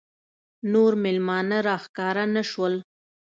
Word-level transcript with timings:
نور 0.71 0.91
مېلمانه 1.03 1.57
راښکاره 1.67 2.25
نه 2.35 2.43
شول. 2.51 2.73